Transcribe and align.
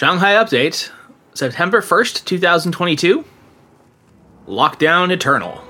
Shanghai 0.00 0.32
Update, 0.32 0.88
September 1.34 1.82
1st, 1.82 2.24
2022. 2.24 3.22
Lockdown 4.48 5.10
Eternal. 5.10 5.62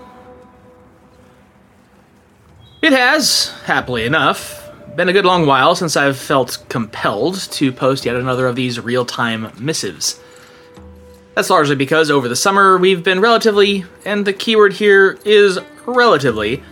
It 2.80 2.92
has, 2.92 3.48
happily 3.64 4.04
enough, 4.04 4.70
been 4.94 5.08
a 5.08 5.12
good 5.12 5.24
long 5.24 5.46
while 5.46 5.74
since 5.74 5.96
I've 5.96 6.16
felt 6.16 6.64
compelled 6.68 7.40
to 7.50 7.72
post 7.72 8.04
yet 8.04 8.14
another 8.14 8.46
of 8.46 8.54
these 8.54 8.78
real 8.78 9.04
time 9.04 9.50
missives. 9.58 10.20
That's 11.34 11.50
largely 11.50 11.74
because 11.74 12.08
over 12.08 12.28
the 12.28 12.36
summer 12.36 12.78
we've 12.78 13.02
been 13.02 13.18
relatively, 13.18 13.84
and 14.04 14.24
the 14.24 14.32
keyword 14.32 14.74
here 14.74 15.18
is 15.24 15.58
relatively, 15.86 16.62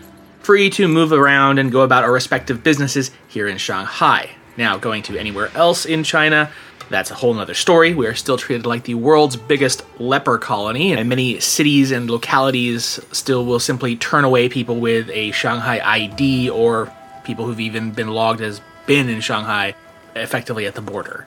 free 0.43 0.71
to 0.71 0.87
move 0.87 1.11
around 1.11 1.59
and 1.59 1.73
go 1.73 1.81
about 1.81 2.05
our 2.05 2.13
respective 2.13 2.63
businesses 2.63 3.11
here 3.27 3.49
in 3.49 3.59
Shanghai. 3.59 4.31
Now, 4.57 4.77
going 4.77 5.03
to 5.05 5.17
anywhere 5.19 5.51
else 5.57 5.87
in 5.87 6.05
China, 6.05 6.51
that's 6.91 7.11
a 7.11 7.15
whole 7.15 7.35
nother 7.35 7.55
story. 7.55 7.95
We 7.95 8.07
are 8.07 8.15
still 8.15 8.39
treated 8.39 8.67
like 8.67 8.85
the 8.85 8.95
world's 8.95 9.37
biggest 9.37 9.85
leper 10.01 10.39
colony, 10.39 10.93
and 10.93 11.09
many 11.09 11.41
cities 11.41 11.91
and 11.91 12.11
localities 12.11 13.01
still 13.13 13.45
will 13.45 13.61
simply 13.61 13.97
turn 13.97 14.25
away 14.25 14.49
people 14.49 14.77
with 14.77 15.11
a 15.11 15.31
Shanghai 15.33 15.81
ID 15.85 16.51
or 16.51 16.93
people 17.25 17.45
who've 17.45 17.61
even 17.61 17.91
been 17.93 18.09
logged 18.09 18.41
as 18.41 18.61
been 18.87 19.09
in 19.09 19.21
Shanghai 19.21 19.75
effectively 20.17 20.67
at 20.67 20.75
the 20.75 20.81
border. 20.81 21.27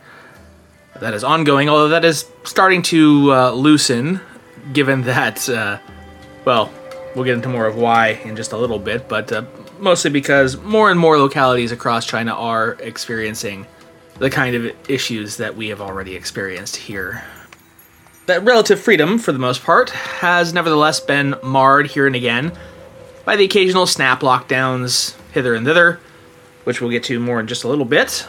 That 0.99 1.13
is 1.13 1.23
ongoing, 1.23 1.69
although 1.69 1.89
that 1.89 2.03
is 2.03 2.25
starting 2.43 2.81
to 2.83 3.33
uh, 3.33 3.51
loosen, 3.51 4.19
given 4.73 5.01
that, 5.03 5.47
uh, 5.47 5.77
well, 6.43 6.71
we'll 7.15 7.25
get 7.25 7.35
into 7.35 7.49
more 7.49 7.67
of 7.67 7.75
why 7.75 8.19
in 8.25 8.35
just 8.35 8.51
a 8.51 8.57
little 8.57 8.79
bit, 8.79 9.07
but 9.07 9.31
uh, 9.31 9.43
mostly 9.79 10.09
because 10.09 10.57
more 10.57 10.89
and 10.89 10.99
more 10.99 11.17
localities 11.17 11.71
across 11.71 12.05
China 12.05 12.33
are 12.33 12.73
experiencing 12.79 13.67
the 14.21 14.29
kind 14.29 14.55
of 14.55 14.71
issues 14.87 15.37
that 15.37 15.55
we 15.57 15.69
have 15.69 15.81
already 15.81 16.15
experienced 16.15 16.75
here. 16.75 17.23
That 18.27 18.43
relative 18.43 18.79
freedom, 18.79 19.17
for 19.17 19.31
the 19.31 19.39
most 19.39 19.63
part, 19.63 19.89
has 19.89 20.53
nevertheless 20.53 20.99
been 20.99 21.33
marred 21.41 21.87
here 21.87 22.05
and 22.05 22.15
again 22.15 22.51
by 23.25 23.35
the 23.35 23.45
occasional 23.45 23.87
snap 23.87 24.21
lockdowns 24.21 25.19
hither 25.31 25.55
and 25.55 25.65
thither, 25.65 25.99
which 26.65 26.79
we'll 26.79 26.91
get 26.91 27.03
to 27.05 27.19
more 27.19 27.39
in 27.39 27.47
just 27.47 27.63
a 27.63 27.67
little 27.67 27.83
bit, 27.83 28.27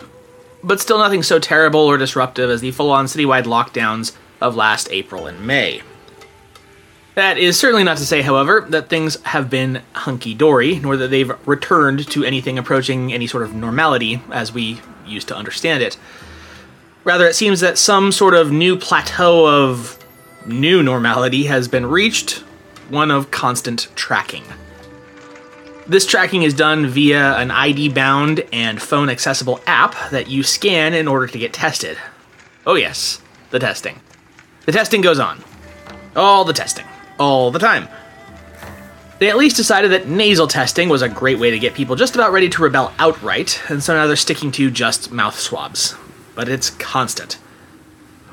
but 0.64 0.80
still 0.80 0.97
nothing 0.97 1.22
so 1.22 1.39
terrible 1.39 1.80
or 1.80 1.98
disruptive 1.98 2.48
as 2.48 2.62
the 2.62 2.70
full 2.70 2.91
on 2.91 3.05
citywide 3.05 3.45
lockdowns 3.45 4.17
of 4.41 4.56
last 4.56 4.89
April 4.91 5.27
and 5.27 5.47
May. 5.47 5.83
That 7.17 7.36
is 7.36 7.58
certainly 7.58 7.84
not 7.84 7.98
to 7.98 8.06
say, 8.06 8.22
however, 8.22 8.67
that 8.70 8.89
things 8.89 9.20
have 9.24 9.50
been 9.50 9.83
hunky 9.92 10.33
dory, 10.33 10.78
nor 10.78 10.97
that 10.97 11.08
they've 11.08 11.33
returned 11.47 12.11
to 12.12 12.24
anything 12.24 12.58
approaching 12.58 13.12
any 13.12 13.27
sort 13.27 13.42
of 13.42 13.55
normality 13.55 14.22
as 14.30 14.55
we 14.55 14.80
used 15.06 15.28
to 15.28 15.36
understand 15.36 15.83
it. 15.83 15.98
Rather, 17.05 17.27
it 17.27 17.34
seems 17.34 17.61
that 17.61 17.78
some 17.78 18.12
sort 18.12 18.34
of 18.34 18.53
new 18.53 18.77
plateau 18.77 19.47
of 19.47 19.98
new 20.47 20.83
normality 20.83 21.45
has 21.45 21.69
been 21.69 21.86
reached, 21.86 22.45
one 22.89 23.11
of 23.11 23.30
constant 23.30 23.89
tracking. 23.95 24.45
This 25.86 26.06
tracking 26.06 26.45
is 26.45 26.55
done 26.55 26.86
via 26.86 27.36
an 27.39 27.50
ID 27.50 27.89
bound 27.89 28.45
and 28.53 28.80
phone 28.80 29.08
accessible 29.08 29.61
app 29.67 29.97
that 30.11 30.28
you 30.28 30.45
scan 30.45 30.95
in 30.95 31.08
order 31.08 31.27
to 31.27 31.39
get 31.39 31.53
tested. 31.53 31.98
Oh, 32.64 32.77
yes, 32.77 33.20
the 33.50 33.58
testing. 33.58 34.00
The 34.67 34.73
testing 34.73 35.00
goes 35.00 35.19
on. 35.19 35.42
All 36.14 36.45
the 36.45 36.53
testing. 36.53 36.86
All 37.19 37.50
the 37.50 37.58
time. 37.58 37.89
They 39.23 39.31
at 39.31 39.37
least 39.37 39.55
decided 39.55 39.92
that 39.92 40.09
nasal 40.09 40.48
testing 40.48 40.89
was 40.89 41.01
a 41.01 41.09
great 41.09 41.39
way 41.39 41.53
to 41.53 41.59
get 41.61 41.75
people 41.75 41.95
just 41.95 42.17
about 42.17 42.33
ready 42.33 42.48
to 42.48 42.61
rebel 42.61 42.92
outright, 42.98 43.62
and 43.69 43.81
so 43.81 43.95
now 43.95 44.09
they're 44.09 44.17
sticking 44.17 44.51
to 44.51 44.69
just 44.69 45.12
mouth 45.12 45.39
swabs. 45.39 45.95
But 46.34 46.48
it's 46.48 46.70
constant. 46.70 47.39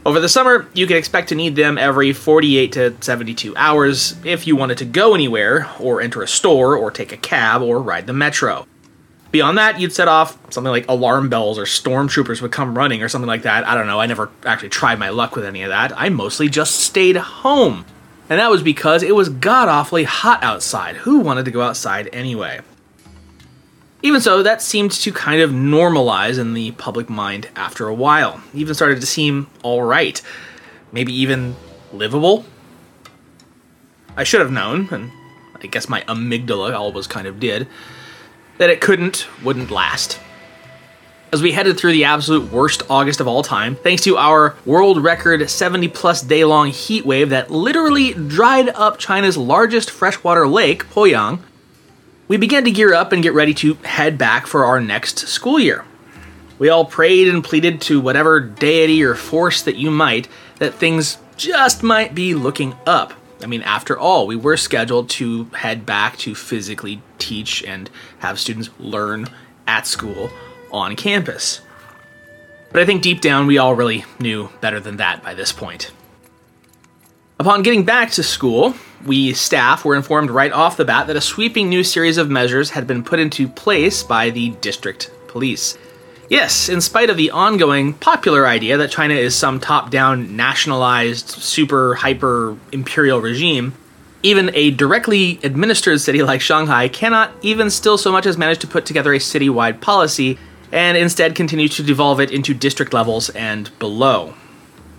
Over 0.03 0.19
the 0.19 0.27
summer, 0.27 0.67
you 0.73 0.87
can 0.87 0.97
expect 0.97 1.29
to 1.29 1.35
need 1.35 1.55
them 1.55 1.77
every 1.77 2.11
48 2.11 2.71
to 2.71 2.95
72 3.01 3.55
hours 3.55 4.15
if 4.25 4.47
you 4.47 4.55
wanted 4.55 4.79
to 4.79 4.85
go 4.85 5.13
anywhere, 5.13 5.69
or 5.79 6.01
enter 6.01 6.23
a 6.23 6.27
store, 6.27 6.75
or 6.75 6.89
take 6.89 7.11
a 7.11 7.17
cab, 7.17 7.61
or 7.61 7.79
ride 7.79 8.07
the 8.07 8.13
metro. 8.13 8.65
Beyond 9.29 9.59
that, 9.59 9.79
you'd 9.79 9.93
set 9.93 10.07
off 10.07 10.39
something 10.51 10.71
like 10.71 10.89
alarm 10.89 11.29
bells 11.29 11.59
or 11.59 11.65
stormtroopers 11.65 12.41
would 12.41 12.51
come 12.51 12.75
running 12.75 13.03
or 13.03 13.09
something 13.09 13.27
like 13.27 13.43
that. 13.43 13.67
I 13.67 13.75
don't 13.75 13.85
know, 13.85 13.99
I 13.99 14.07
never 14.07 14.31
actually 14.43 14.69
tried 14.69 14.97
my 14.97 15.09
luck 15.09 15.35
with 15.35 15.45
any 15.45 15.61
of 15.61 15.69
that. 15.69 15.93
I 15.95 16.09
mostly 16.09 16.49
just 16.49 16.77
stayed 16.77 17.17
home. 17.17 17.85
And 18.29 18.39
that 18.39 18.51
was 18.51 18.61
because 18.61 19.01
it 19.01 19.15
was 19.15 19.29
god 19.29 19.67
awfully 19.67 20.03
hot 20.03 20.43
outside. 20.43 20.97
Who 20.97 21.19
wanted 21.19 21.45
to 21.45 21.51
go 21.51 21.61
outside 21.61 22.09
anyway? 22.13 22.61
Even 24.01 24.21
so, 24.21 24.43
that 24.43 24.61
seemed 24.61 24.91
to 24.91 25.11
kind 25.11 25.41
of 25.41 25.49
normalize 25.49 26.39
in 26.39 26.53
the 26.53 26.71
public 26.71 27.09
mind 27.09 27.49
after 27.55 27.87
a 27.87 27.93
while. 27.93 28.41
Even 28.53 28.73
started 28.73 29.01
to 29.01 29.07
seem 29.07 29.47
alright. 29.63 30.21
Maybe 30.91 31.13
even 31.13 31.55
livable. 31.91 32.45
I 34.15 34.23
should 34.23 34.41
have 34.41 34.51
known, 34.51 34.87
and 34.91 35.11
I 35.61 35.67
guess 35.67 35.89
my 35.89 36.01
amygdala 36.01 36.73
always 36.73 37.07
kind 37.07 37.27
of 37.27 37.39
did, 37.39 37.67
that 38.57 38.69
it 38.69 38.79
couldn't, 38.79 39.27
wouldn't 39.43 39.71
last. 39.71 40.19
As 41.31 41.43
we 41.43 41.51
headed 41.51 41.77
through 41.77 41.91
the 41.91 42.05
absolute 42.05 42.51
worst 42.51 42.81
August 42.89 43.19
of 43.19 43.27
all 43.27 43.43
time, 43.43 43.75
thanks 43.75 44.01
to 44.01 44.17
our 44.17 44.55
world 44.65 45.03
record 45.03 45.47
70 45.47 45.87
plus 45.89 46.23
day 46.23 46.43
long 46.43 46.69
heat 46.69 47.05
wave 47.05 47.29
that 47.29 47.51
literally 47.51 48.15
dried 48.15 48.69
up 48.69 48.97
China's 48.97 49.37
largest 49.37 49.91
freshwater 49.91 50.47
lake, 50.47 50.87
Poyang, 50.87 51.39
we 52.27 52.37
began 52.37 52.63
to 52.63 52.71
gear 52.71 52.95
up 52.95 53.11
and 53.11 53.21
get 53.21 53.35
ready 53.35 53.53
to 53.55 53.75
head 53.83 54.17
back 54.17 54.47
for 54.47 54.65
our 54.65 54.81
next 54.81 55.19
school 55.19 55.59
year. 55.59 55.85
We 56.57 56.69
all 56.69 56.85
prayed 56.85 57.27
and 57.27 57.43
pleaded 57.43 57.79
to 57.81 58.01
whatever 58.01 58.39
deity 58.39 59.03
or 59.03 59.13
force 59.13 59.61
that 59.61 59.75
you 59.75 59.91
might 59.91 60.27
that 60.57 60.73
things 60.73 61.19
just 61.37 61.83
might 61.83 62.15
be 62.15 62.33
looking 62.33 62.75
up. 62.87 63.13
I 63.43 63.45
mean, 63.45 63.61
after 63.61 63.97
all, 63.97 64.25
we 64.25 64.35
were 64.35 64.57
scheduled 64.57 65.09
to 65.11 65.43
head 65.53 65.85
back 65.85 66.17
to 66.17 66.33
physically 66.33 67.03
teach 67.19 67.63
and 67.63 67.87
have 68.19 68.39
students 68.39 68.71
learn 68.79 69.27
at 69.67 69.85
school 69.85 70.31
on 70.71 70.95
campus. 70.95 71.61
But 72.71 72.81
I 72.81 72.85
think 72.85 73.01
deep 73.01 73.21
down 73.21 73.47
we 73.47 73.57
all 73.57 73.75
really 73.75 74.05
knew 74.19 74.49
better 74.61 74.79
than 74.79 74.97
that 74.97 75.23
by 75.23 75.33
this 75.33 75.51
point. 75.51 75.91
Upon 77.39 77.63
getting 77.63 77.85
back 77.85 78.11
to 78.11 78.23
school, 78.23 78.75
we 79.05 79.33
staff 79.33 79.85
were 79.85 79.95
informed 79.95 80.29
right 80.29 80.51
off 80.51 80.77
the 80.77 80.85
bat 80.85 81.07
that 81.07 81.15
a 81.15 81.21
sweeping 81.21 81.69
new 81.69 81.83
series 81.83 82.17
of 82.17 82.29
measures 82.29 82.71
had 82.71 82.85
been 82.85 83.03
put 83.03 83.19
into 83.19 83.47
place 83.47 84.03
by 84.03 84.29
the 84.29 84.49
district 84.61 85.09
police. 85.27 85.77
Yes, 86.29 86.69
in 86.69 86.81
spite 86.81 87.09
of 87.09 87.17
the 87.17 87.31
ongoing 87.31 87.93
popular 87.93 88.45
idea 88.45 88.77
that 88.77 88.91
China 88.91 89.15
is 89.15 89.35
some 89.35 89.59
top 89.59 89.89
down, 89.89 90.35
nationalized, 90.35 91.29
super 91.29 91.95
hyper 91.95 92.55
imperial 92.71 93.19
regime, 93.19 93.73
even 94.21 94.51
a 94.53 94.71
directly 94.71 95.39
administered 95.43 96.01
city 96.01 96.21
like 96.21 96.41
Shanghai 96.41 96.87
cannot 96.87 97.31
even 97.41 97.69
still 97.69 97.97
so 97.97 98.11
much 98.11 98.25
as 98.25 98.37
manage 98.37 98.59
to 98.59 98.67
put 98.67 98.85
together 98.85 99.13
a 99.13 99.17
citywide 99.17 99.81
policy 99.81 100.37
and 100.71 100.97
instead 100.97 101.35
continues 101.35 101.75
to 101.75 101.83
devolve 101.83 102.19
it 102.19 102.31
into 102.31 102.53
district 102.53 102.93
levels 102.93 103.29
and 103.29 103.77
below. 103.79 104.33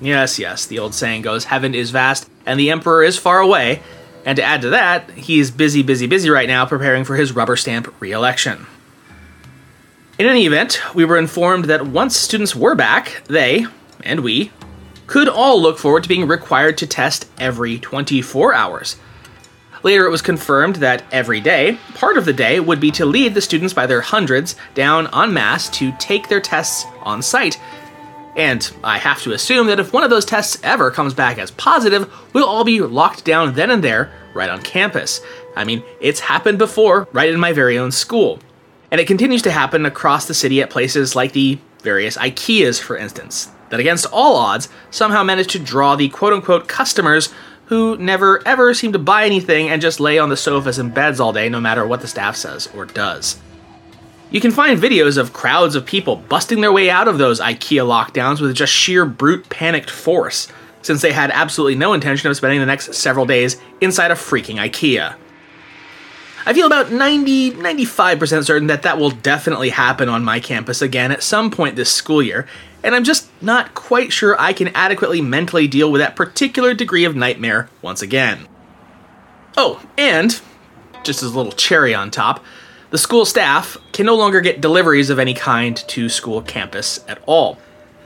Yes, 0.01 0.39
yes, 0.39 0.67
the 0.67 0.79
old 0.79 0.95
saying 0.95 1.23
goes 1.23 1.45
heaven 1.45 1.75
is 1.75 1.91
vast 1.91 2.29
and 2.47 2.59
the 2.59 2.71
emperor 2.71 3.03
is 3.03 3.19
far 3.19 3.41
away, 3.41 3.83
and 4.25 4.37
to 4.37 4.43
add 4.43 4.63
to 4.63 4.71
that, 4.71 5.11
he's 5.13 5.51
busy, 5.51 5.83
busy, 5.83 6.07
busy 6.07 6.31
right 6.31 6.49
now 6.49 6.67
preparing 6.67 7.05
for 7.05 7.17
his 7.17 7.33
rubber 7.33 7.57
stamp 7.57 7.95
re 8.01 8.13
election. 8.13 8.67
In 10.19 10.27
any 10.27 10.47
event, 10.47 10.81
we 10.95 11.05
were 11.05 11.17
informed 11.17 11.67
that 11.67 11.87
once 11.87 12.17
students 12.17 12.55
were 12.55 12.75
back, 12.75 13.23
they, 13.27 13.67
and 14.03 14.21
we, 14.21 14.51
could 15.07 15.29
all 15.29 15.61
look 15.61 15.79
forward 15.79 16.03
to 16.03 16.09
being 16.09 16.29
required 16.29 16.79
to 16.79 16.87
test 16.87 17.27
every 17.39 17.79
24 17.79 18.55
hours. 18.55 18.97
Later, 19.83 20.05
it 20.07 20.11
was 20.11 20.23
confirmed 20.23 20.77
that 20.77 21.05
every 21.11 21.41
day, 21.41 21.79
part 21.95 22.19
of 22.19 22.25
the 22.25 22.33
day, 22.33 22.61
would 22.61 22.81
be 22.81 22.91
to 22.93 23.07
lead 23.07 23.35
the 23.35 23.41
students 23.41 23.73
by 23.73 23.87
their 23.87 24.03
hundreds 24.03 24.57
down 24.75 25.09
en 25.15 25.33
masse 25.33 25.69
to 25.71 25.93
take 25.99 26.29
their 26.29 26.41
tests 26.41 26.85
on 27.03 27.23
site. 27.23 27.59
And 28.37 28.71
I 28.85 28.99
have 28.99 29.23
to 29.23 29.33
assume 29.33 29.67
that 29.67 29.81
if 29.81 29.93
one 29.93 30.05
of 30.05 30.11
those 30.11 30.25
tests 30.25 30.59
ever 30.63 30.91
comes 30.91 31.15
back 31.15 31.39
as 31.39 31.51
positive, 31.51 32.13
we'll 32.33 32.47
all 32.47 32.65
be 32.65 32.81
locked 32.81 33.25
down 33.25 33.55
then 33.55 33.71
and 33.71 33.83
there, 33.83 34.13
right 34.35 34.51
on 34.51 34.63
campus. 34.63 35.21
I 35.57 35.65
mean, 35.65 35.83
it's 36.01 36.21
happened 36.21 36.59
before, 36.59 37.09
right 37.13 37.29
in 37.29 37.41
my 37.41 37.53
very 37.53 37.79
own 37.79 37.91
school. 37.91 38.39
And 38.91 39.01
it 39.01 39.07
continues 39.07 39.43
to 39.43 39.51
happen 39.51 39.87
across 39.87 40.27
the 40.27 40.35
city 40.35 40.63
at 40.63 40.71
places 40.71 41.17
like 41.17 41.33
the 41.33 41.59
various 41.83 42.17
IKEAs, 42.17 42.81
for 42.81 42.97
instance, 42.97 43.51
that 43.71 43.81
against 43.81 44.07
all 44.13 44.37
odds 44.37 44.69
somehow 44.91 45.23
manage 45.23 45.49
to 45.49 45.59
draw 45.59 45.97
the 45.97 46.09
quote 46.09 46.33
unquote 46.33 46.69
customers 46.69 47.33
who 47.71 47.97
never 47.99 48.43
ever 48.47 48.75
seem 48.75 48.93
to 48.93 48.99
buy 48.99 49.25
anything 49.25 49.69
and 49.69 49.81
just 49.81 50.01
lay 50.01 50.19
on 50.19 50.29
the 50.29 50.37
sofas 50.37 50.77
and 50.77 50.93
beds 50.93 51.21
all 51.21 51.33
day 51.33 51.49
no 51.49 51.61
matter 51.61 51.87
what 51.87 52.01
the 52.01 52.09
staff 52.09 52.35
says 52.35 52.69
or 52.75 52.85
does. 52.85 53.39
You 54.33 54.41
can 54.41 54.51
find 54.51 54.77
videos 54.77 55.17
of 55.17 55.33
crowds 55.33 55.77
of 55.77 55.87
people 55.87 56.17
busting 56.17 56.61
their 56.61 56.73
way 56.73 56.91
out 56.91 57.07
of 57.07 57.19
those 57.19 57.41
IKEA 57.41 57.87
lockdowns 57.87 58.41
with 58.41 58.57
just 58.57 58.73
sheer 58.73 59.07
brute 59.07 59.49
panicked 59.51 59.89
force, 59.89 60.49
since 60.83 61.01
they 61.01 61.13
had 61.13 61.31
absolutely 61.31 61.77
no 61.77 61.93
intention 61.93 62.29
of 62.29 62.37
spending 62.37 62.59
the 62.59 62.67
next 62.67 62.93
several 62.93 63.25
days 63.25 63.57
inside 63.81 64.11
a 64.11 64.15
freaking 64.15 64.57
IKEA. 64.57 65.15
I 66.47 66.53
feel 66.53 66.67
about 66.67 66.91
90 66.91 67.53
95% 67.53 68.45
certain 68.45 68.67
that 68.67 68.83
that 68.83 68.99
will 68.99 69.11
definitely 69.11 69.71
happen 69.71 70.09
on 70.09 70.25
my 70.25 70.41
campus 70.41 70.83
again 70.83 71.13
at 71.13 71.23
some 71.23 71.53
point 71.53 71.77
this 71.77 71.93
school 71.93 72.21
year, 72.21 72.49
and 72.83 72.95
I'm 72.95 73.05
just 73.05 73.29
not 73.43 73.75
quite 73.75 74.13
sure 74.13 74.41
I 74.41 74.53
can 74.53 74.69
adequately 74.69 75.21
mentally 75.21 75.69
deal 75.69 75.91
with 75.91 76.01
that 76.01 76.17
particular 76.17 76.75
degree 76.75 77.05
of 77.05 77.17
nightmare 77.17 77.69
once 77.83 78.03
again. 78.03 78.49
Oh, 79.57 79.83
and, 79.99 80.41
just 81.03 81.23
as 81.23 81.33
a 81.33 81.37
little 81.37 81.53
cherry 81.53 81.95
on 81.95 82.11
top, 82.11 82.45
the 82.91 82.99
school 82.99 83.25
staff 83.25 83.77
can 83.93 84.07
no 84.07 84.17
longer 84.17 84.41
get 84.41 84.61
deliveries 84.61 85.11
of 85.11 85.19
any 85.19 85.35
kind 85.35 85.77
to 85.77 86.09
school 86.09 86.43
campus 86.43 87.05
at 87.07 87.23
all. 87.27 87.59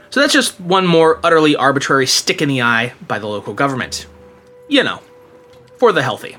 So 0.09 0.19
that's 0.19 0.33
just 0.33 0.59
one 0.59 0.85
more 0.85 1.19
utterly 1.23 1.55
arbitrary 1.55 2.07
stick 2.07 2.41
in 2.41 2.49
the 2.49 2.61
eye 2.61 2.93
by 3.07 3.19
the 3.19 3.27
local 3.27 3.53
government. 3.53 4.07
You 4.69 4.83
know, 4.83 5.01
for 5.77 5.91
the 5.91 6.03
healthy. 6.03 6.37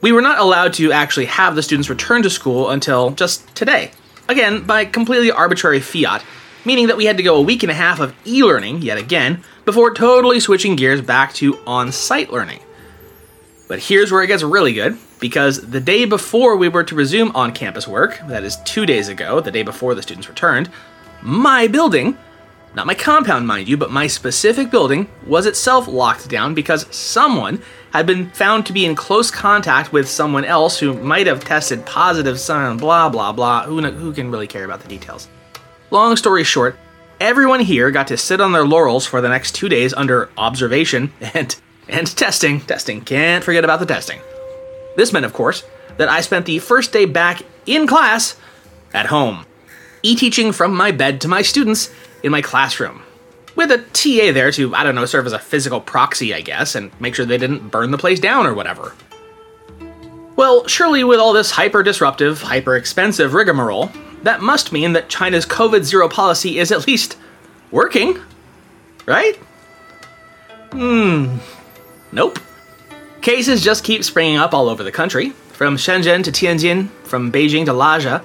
We 0.00 0.12
were 0.12 0.22
not 0.22 0.38
allowed 0.38 0.74
to 0.74 0.92
actually 0.92 1.26
have 1.26 1.54
the 1.54 1.62
students 1.62 1.90
return 1.90 2.22
to 2.22 2.30
school 2.30 2.70
until 2.70 3.10
just 3.10 3.54
today. 3.54 3.90
Again, 4.28 4.64
by 4.64 4.84
completely 4.84 5.30
arbitrary 5.30 5.80
fiat, 5.80 6.22
meaning 6.68 6.88
that 6.88 6.98
we 6.98 7.06
had 7.06 7.16
to 7.16 7.22
go 7.22 7.36
a 7.36 7.40
week 7.40 7.62
and 7.62 7.72
a 7.72 7.74
half 7.74 7.98
of 7.98 8.14
e 8.26 8.44
learning, 8.44 8.82
yet 8.82 8.98
again, 8.98 9.42
before 9.64 9.94
totally 9.94 10.38
switching 10.38 10.76
gears 10.76 11.00
back 11.00 11.32
to 11.32 11.58
on 11.66 11.90
site 11.90 12.30
learning. 12.30 12.60
But 13.68 13.78
here's 13.78 14.12
where 14.12 14.22
it 14.22 14.26
gets 14.26 14.42
really 14.42 14.74
good, 14.74 14.98
because 15.18 15.70
the 15.70 15.80
day 15.80 16.04
before 16.04 16.56
we 16.56 16.68
were 16.68 16.84
to 16.84 16.94
resume 16.94 17.34
on 17.34 17.52
campus 17.52 17.88
work, 17.88 18.20
that 18.28 18.44
is 18.44 18.58
two 18.66 18.84
days 18.84 19.08
ago, 19.08 19.40
the 19.40 19.50
day 19.50 19.62
before 19.62 19.94
the 19.94 20.02
students 20.02 20.28
returned, 20.28 20.70
my 21.22 21.68
building, 21.68 22.18
not 22.74 22.86
my 22.86 22.94
compound, 22.94 23.46
mind 23.46 23.66
you, 23.66 23.78
but 23.78 23.90
my 23.90 24.06
specific 24.06 24.70
building, 24.70 25.08
was 25.26 25.46
itself 25.46 25.88
locked 25.88 26.28
down 26.28 26.52
because 26.52 26.94
someone 26.94 27.62
had 27.94 28.06
been 28.06 28.28
found 28.32 28.66
to 28.66 28.74
be 28.74 28.84
in 28.84 28.94
close 28.94 29.30
contact 29.30 29.90
with 29.90 30.06
someone 30.06 30.44
else 30.44 30.78
who 30.78 30.92
might 30.92 31.26
have 31.26 31.42
tested 31.42 31.86
positive, 31.86 32.36
blah 32.78 33.08
blah 33.08 33.32
blah. 33.32 33.64
Who, 33.64 33.80
who 33.80 34.12
can 34.12 34.30
really 34.30 34.46
care 34.46 34.66
about 34.66 34.80
the 34.80 34.88
details? 34.88 35.28
Long 35.90 36.16
story 36.16 36.44
short, 36.44 36.76
everyone 37.18 37.60
here 37.60 37.90
got 37.90 38.08
to 38.08 38.18
sit 38.18 38.42
on 38.42 38.52
their 38.52 38.66
laurels 38.66 39.06
for 39.06 39.22
the 39.22 39.28
next 39.30 39.54
two 39.54 39.70
days 39.70 39.94
under 39.94 40.28
observation 40.36 41.12
and 41.34 41.56
and 41.88 42.06
testing. 42.14 42.60
Testing. 42.60 43.00
Can't 43.00 43.42
forget 43.42 43.64
about 43.64 43.80
the 43.80 43.86
testing. 43.86 44.20
This 44.96 45.14
meant, 45.14 45.24
of 45.24 45.32
course, 45.32 45.64
that 45.96 46.10
I 46.10 46.20
spent 46.20 46.44
the 46.44 46.58
first 46.58 46.92
day 46.92 47.06
back 47.06 47.42
in 47.64 47.86
class 47.86 48.36
at 48.92 49.06
home, 49.06 49.46
e 50.02 50.14
teaching 50.14 50.52
from 50.52 50.74
my 50.74 50.90
bed 50.90 51.22
to 51.22 51.28
my 51.28 51.40
students 51.40 51.90
in 52.22 52.32
my 52.32 52.42
classroom. 52.42 53.02
With 53.56 53.72
a 53.72 53.78
TA 53.78 54.32
there 54.32 54.52
to, 54.52 54.74
I 54.74 54.84
don't 54.84 54.94
know, 54.94 55.06
serve 55.06 55.26
as 55.26 55.32
a 55.32 55.38
physical 55.38 55.80
proxy, 55.80 56.34
I 56.34 56.42
guess, 56.42 56.74
and 56.74 56.90
make 57.00 57.14
sure 57.14 57.24
they 57.24 57.38
didn't 57.38 57.70
burn 57.70 57.90
the 57.90 57.98
place 57.98 58.20
down 58.20 58.46
or 58.46 58.52
whatever. 58.52 58.94
Well, 60.36 60.66
surely 60.66 61.02
with 61.02 61.18
all 61.18 61.32
this 61.32 61.50
hyper 61.50 61.82
disruptive, 61.82 62.42
hyper 62.42 62.76
expensive 62.76 63.32
rigmarole, 63.32 63.90
that 64.22 64.40
must 64.42 64.72
mean 64.72 64.92
that 64.92 65.08
China's 65.08 65.46
COVID 65.46 65.84
zero 65.84 66.08
policy 66.08 66.58
is 66.58 66.72
at 66.72 66.86
least 66.86 67.16
working, 67.70 68.18
right? 69.06 69.36
Hmm. 70.72 71.38
Nope. 72.12 72.38
Cases 73.20 73.62
just 73.62 73.84
keep 73.84 74.04
springing 74.04 74.36
up 74.38 74.54
all 74.54 74.68
over 74.68 74.82
the 74.82 74.92
country, 74.92 75.30
from 75.52 75.76
Shenzhen 75.76 76.24
to 76.24 76.32
Tianjin, 76.32 76.88
from 77.04 77.32
Beijing 77.32 77.64
to 77.66 77.72
Lhasa. 77.72 78.24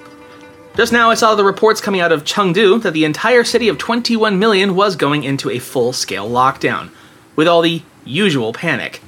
Just 0.76 0.94
now, 0.94 1.10
I 1.10 1.16
saw 1.16 1.36
the 1.36 1.44
reports 1.44 1.82
coming 1.82 2.02
out 2.02 2.12
of 2.12 2.24
Chengdu 2.24 2.82
that 2.82 2.94
the 2.94 3.06
entire 3.06 3.44
city 3.44 3.68
of 3.68 3.78
21 3.78 4.40
million 4.40 4.76
was 4.76 4.96
going 4.96 5.24
into 5.24 5.50
a 5.50 5.60
full 5.60 5.94
scale 5.94 6.30
lockdown, 6.30 6.90
with 7.36 7.48
all 7.48 7.62
the 7.62 7.82
usual 8.06 8.54
panic. 8.54 9.02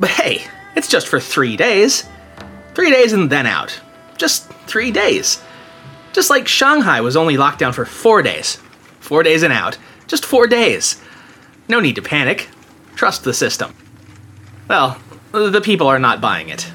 But 0.00 0.10
hey, 0.10 0.44
it's 0.76 0.88
just 0.88 1.08
for 1.08 1.20
three 1.20 1.56
days. 1.56 2.04
Three 2.74 2.90
days 2.90 3.12
and 3.12 3.30
then 3.30 3.46
out. 3.46 3.78
Just 4.16 4.50
three 4.66 4.90
days. 4.90 5.42
Just 6.18 6.30
like 6.30 6.48
Shanghai 6.48 7.00
was 7.00 7.16
only 7.16 7.36
locked 7.36 7.60
down 7.60 7.72
for 7.72 7.84
four 7.84 8.22
days. 8.22 8.56
Four 8.98 9.22
days 9.22 9.44
and 9.44 9.52
out. 9.52 9.78
Just 10.08 10.26
four 10.26 10.48
days. 10.48 11.00
No 11.68 11.78
need 11.78 11.94
to 11.94 12.02
panic. 12.02 12.48
Trust 12.96 13.22
the 13.22 13.32
system. 13.32 13.72
Well, 14.66 15.00
the 15.30 15.60
people 15.60 15.86
are 15.86 16.00
not 16.00 16.20
buying 16.20 16.48
it. 16.48 16.72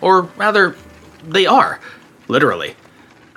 Or 0.00 0.22
rather, 0.36 0.76
they 1.24 1.46
are. 1.46 1.80
Literally. 2.28 2.76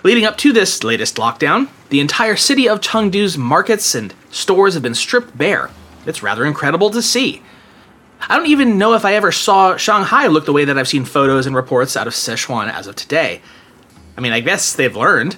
Leading 0.03 0.23
up 0.23 0.37
to 0.37 0.53
this 0.53 0.83
latest 0.83 1.15
lockdown, 1.15 1.69
the 1.89 1.99
entire 1.99 2.35
city 2.35 2.69
of 2.69 2.79
Chengdu's 2.79 3.39
markets 3.39 3.95
and 3.95 4.13
stores 4.29 4.75
have 4.75 4.83
been 4.83 4.93
stripped 4.93 5.35
bare. 5.35 5.71
It's 6.05 6.21
rather 6.21 6.45
incredible 6.45 6.91
to 6.91 7.01
see. 7.01 7.41
I 8.29 8.37
don't 8.37 8.45
even 8.45 8.77
know 8.77 8.93
if 8.93 9.03
I 9.03 9.15
ever 9.15 9.31
saw 9.31 9.77
Shanghai 9.77 10.27
look 10.27 10.45
the 10.45 10.53
way 10.53 10.65
that 10.65 10.77
I've 10.77 10.87
seen 10.87 11.05
photos 11.05 11.47
and 11.47 11.55
reports 11.55 11.97
out 11.97 12.05
of 12.05 12.13
Sichuan 12.13 12.71
as 12.71 12.85
of 12.85 12.95
today. 12.95 13.41
I 14.17 14.21
mean, 14.21 14.31
I 14.31 14.39
guess 14.39 14.73
they've 14.73 14.95
learned. 14.95 15.37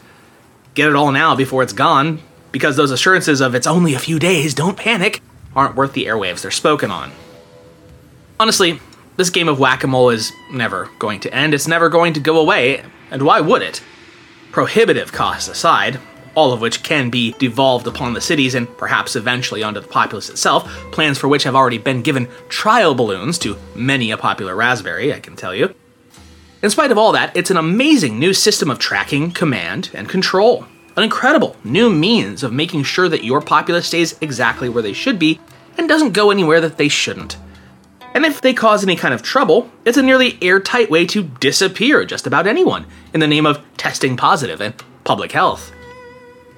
Get 0.73 0.89
it 0.89 0.95
all 0.95 1.11
now 1.11 1.35
before 1.35 1.63
it's 1.63 1.73
gone, 1.73 2.19
because 2.51 2.75
those 2.75 2.91
assurances 2.91 3.41
of 3.41 3.55
it's 3.55 3.67
only 3.67 3.93
a 3.93 3.99
few 3.99 4.19
days, 4.19 4.53
don't 4.53 4.77
panic, 4.77 5.21
aren't 5.55 5.75
worth 5.75 5.93
the 5.93 6.05
airwaves 6.05 6.41
they're 6.41 6.51
spoken 6.51 6.91
on. 6.91 7.11
Honestly, 8.39 8.79
this 9.17 9.29
game 9.29 9.47
of 9.47 9.59
whack 9.59 9.83
a 9.83 9.87
mole 9.87 10.09
is 10.09 10.31
never 10.51 10.89
going 10.97 11.19
to 11.21 11.33
end, 11.33 11.53
it's 11.53 11.67
never 11.67 11.89
going 11.89 12.13
to 12.13 12.19
go 12.19 12.39
away, 12.39 12.83
and 13.11 13.21
why 13.21 13.39
would 13.39 13.61
it? 13.61 13.83
Prohibitive 14.51 15.11
costs 15.11 15.47
aside, 15.47 15.99
all 16.35 16.51
of 16.51 16.61
which 16.61 16.81
can 16.81 17.09
be 17.11 17.33
devolved 17.33 17.85
upon 17.85 18.13
the 18.13 18.21
cities 18.21 18.55
and 18.55 18.67
perhaps 18.77 19.15
eventually 19.15 19.61
onto 19.61 19.79
the 19.79 19.87
populace 19.87 20.29
itself, 20.29 20.67
plans 20.91 21.19
for 21.19 21.27
which 21.27 21.43
have 21.43 21.55
already 21.55 21.77
been 21.77 22.01
given 22.01 22.27
trial 22.49 22.95
balloons 22.95 23.37
to 23.37 23.57
many 23.75 24.09
a 24.09 24.17
popular 24.17 24.55
raspberry, 24.55 25.13
I 25.13 25.19
can 25.19 25.35
tell 25.35 25.53
you. 25.53 25.75
In 26.63 26.69
spite 26.69 26.93
of 26.93 26.97
all 26.97 27.11
that, 27.11 27.35
it's 27.35 27.51
an 27.51 27.57
amazing 27.57 28.17
new 28.17 28.33
system 28.33 28.69
of 28.69 28.79
tracking, 28.79 29.31
command, 29.31 29.91
and 29.93 30.07
control. 30.07 30.65
An 30.95 31.03
incredible 31.03 31.57
new 31.65 31.89
means 31.89 32.41
of 32.41 32.53
making 32.53 32.83
sure 32.83 33.09
that 33.09 33.25
your 33.25 33.41
populace 33.41 33.87
stays 33.87 34.17
exactly 34.21 34.69
where 34.69 34.81
they 34.81 34.93
should 34.93 35.19
be 35.19 35.41
and 35.77 35.89
doesn't 35.89 36.13
go 36.13 36.31
anywhere 36.31 36.61
that 36.61 36.77
they 36.77 36.87
shouldn't. 36.87 37.35
And 38.13 38.23
if 38.25 38.39
they 38.39 38.53
cause 38.53 38.81
any 38.81 38.95
kind 38.95 39.13
of 39.13 39.21
trouble, 39.21 39.69
it's 39.83 39.97
a 39.97 40.01
nearly 40.01 40.37
airtight 40.41 40.89
way 40.89 41.05
to 41.07 41.23
disappear 41.23 42.05
just 42.05 42.25
about 42.25 42.47
anyone 42.47 42.85
in 43.13 43.19
the 43.19 43.27
name 43.27 43.45
of 43.45 43.61
testing 43.75 44.15
positive 44.15 44.61
and 44.61 44.73
public 45.03 45.33
health. 45.33 45.73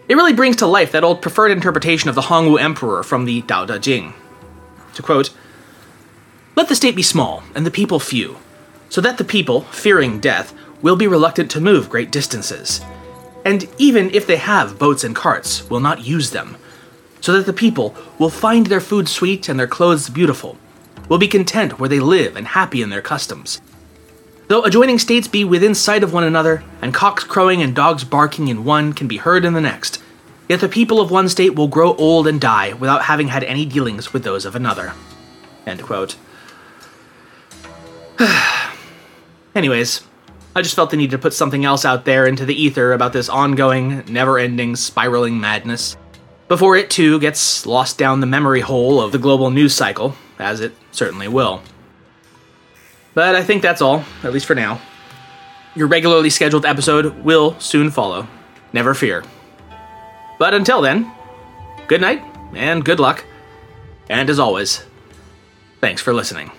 It 0.08 0.14
really 0.14 0.34
brings 0.34 0.58
to 0.58 0.68
life 0.68 0.92
that 0.92 1.04
old 1.04 1.24
preferred 1.24 1.50
interpretation 1.50 2.10
of 2.10 2.16
the 2.16 2.22
Hongwu 2.22 2.62
Emperor 2.62 3.02
from 3.02 3.26
the 3.26 3.42
Tao 3.42 3.66
Te 3.66 3.80
Ching. 3.80 4.14
To 4.94 5.02
quote, 5.02 5.32
Let 6.56 6.68
the 6.68 6.76
state 6.76 6.96
be 6.96 7.02
small 7.02 7.42
and 7.56 7.66
the 7.66 7.72
people 7.72 8.00
few, 8.00 8.38
so 8.90 9.02
that 9.02 9.18
the 9.18 9.24
people, 9.24 9.62
fearing 9.62 10.20
death, 10.20 10.54
will 10.82 10.96
be 10.96 11.08
reluctant 11.08 11.50
to 11.52 11.62
move 11.62 11.90
great 11.90 12.12
distances. 12.12 12.82
And 13.44 13.68
even 13.78 14.10
if 14.12 14.26
they 14.28 14.38
have 14.38 14.80
boats 14.80 15.04
and 15.04 15.16
carts, 15.16 15.70
will 15.70 15.80
not 15.80 16.06
use 16.06 16.32
them, 16.32 16.58
so 17.22 17.34
that 17.34 17.46
the 17.46 17.54
people 17.54 17.96
will 18.20 18.30
find 18.30 18.68
their 18.68 18.82
food 18.82 19.08
sweet 19.08 19.50
and 19.50 19.60
their 19.60 19.68
clothes 19.68 20.10
beautiful, 20.10 20.58
will 21.10 21.18
be 21.18 21.28
content 21.28 21.80
where 21.80 21.90
they 21.90 22.00
live 22.00 22.36
and 22.36 22.48
happy 22.48 22.82
in 22.82 22.90
their 22.90 23.02
customs. 23.02 23.62
Though 24.48 24.64
adjoining 24.64 25.00
states 25.00 25.28
be 25.28 25.44
within 25.44 25.74
sight 25.74 26.04
of 26.04 26.14
one 26.14 26.24
another, 26.24 26.64
and 26.82 26.94
cocks 26.94 27.24
crowing 27.24 27.62
and 27.62 27.76
dogs 27.76 28.04
barking 28.04 28.48
in 28.48 28.64
one 28.64 28.94
can 28.94 29.08
be 29.08 29.18
heard 29.18 29.44
in 29.44 29.54
the 29.54 29.62
next, 29.62 30.02
yet 30.48 30.60
the 30.60 30.70
people 30.70 31.00
of 31.00 31.10
one 31.10 31.30
state 31.30 31.56
will 31.56 31.68
grow 31.68 31.96
old 31.96 32.28
and 32.28 32.40
die 32.40 32.74
without 32.74 33.06
having 33.06 33.30
had 33.30 33.44
any 33.44 33.66
dealings 33.66 34.14
with 34.14 34.24
those 34.24 34.46
of 34.46 34.56
another. 34.56 34.94
End 35.66 35.82
quote. 35.82 36.16
Anyways, 39.56 40.02
I 40.54 40.62
just 40.62 40.76
felt 40.76 40.90
the 40.90 40.98
need 40.98 41.12
to 41.12 41.18
put 41.18 41.34
something 41.34 41.64
else 41.64 41.86
out 41.86 42.06
there 42.06 42.28
into 42.28 42.46
the 42.46 42.62
ether 42.62 42.92
about 42.92 43.14
this 43.14 43.30
ongoing, 43.30 44.04
never 44.08 44.38
ending, 44.38 44.76
spiraling 44.76 45.40
madness. 45.40 45.96
Before 46.48 46.76
it 46.76 46.90
too 46.90 47.20
gets 47.20 47.66
lost 47.66 47.98
down 47.98 48.20
the 48.20 48.28
memory 48.28 48.62
hole 48.62 49.02
of 49.02 49.12
the 49.12 49.18
global 49.18 49.50
news 49.50 49.74
cycle, 49.74 50.16
as 50.38 50.60
it 50.60 50.74
certainly 50.92 51.28
will. 51.28 51.62
But 53.14 53.36
I 53.36 53.44
think 53.44 53.62
that's 53.62 53.82
all, 53.82 54.04
at 54.24 54.34
least 54.34 54.46
for 54.46 54.56
now. 54.56 54.82
Your 55.74 55.88
regularly 55.88 56.30
scheduled 56.30 56.66
episode 56.66 57.24
will 57.24 57.60
soon 57.60 57.90
follow. 57.90 58.28
Never 58.74 58.94
fear. 58.94 59.24
But 60.38 60.54
until 60.54 60.82
then, 60.82 61.12
good 61.88 62.02
night 62.02 62.24
and 62.54 62.84
good 62.84 63.00
luck. 63.00 63.26
And 64.10 64.30
as 64.30 64.38
always, 64.38 64.84
thanks 65.80 66.02
for 66.02 66.14
listening. 66.14 66.52